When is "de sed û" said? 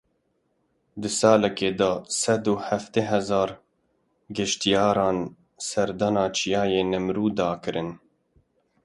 1.79-2.55